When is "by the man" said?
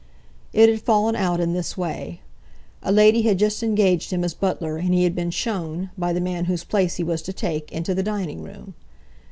5.95-6.45